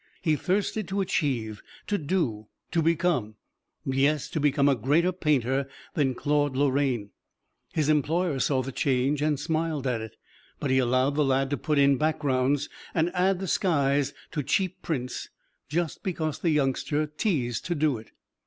[0.23, 3.35] He thirsted to achieve, to do, to become
[3.85, 7.11] yes, to become a greater painter than Claude Lorraine.
[7.73, 10.15] His employer saw the change and smiled at it,
[10.59, 14.81] but he allowed the lad to put in backgrounds and add the skies to cheap
[14.81, 15.29] prints,
[15.69, 18.09] just because the youngster teased to do it.